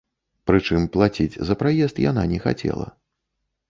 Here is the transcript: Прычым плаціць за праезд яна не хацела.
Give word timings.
Прычым 0.51 0.87
плаціць 0.95 1.39
за 1.51 1.59
праезд 1.61 2.03
яна 2.09 2.27
не 2.37 2.45
хацела. 2.51 2.93